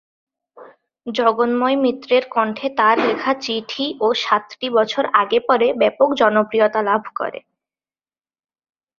[1.07, 7.39] জগন্ময় মিত্রের কণ্ঠে তার লেখা 'চিঠি' ও 'সাতটি বছর আগে পরে' ব্যাপক জনপ্রিয়তা লাভ করে।